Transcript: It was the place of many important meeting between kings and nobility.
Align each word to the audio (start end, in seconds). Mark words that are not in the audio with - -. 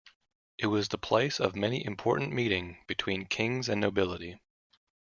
It 0.57 0.65
was 0.65 0.87
the 0.87 0.97
place 0.97 1.39
of 1.39 1.55
many 1.55 1.85
important 1.85 2.33
meeting 2.33 2.79
between 2.87 3.25
kings 3.27 3.69
and 3.69 3.79
nobility. 3.79 4.39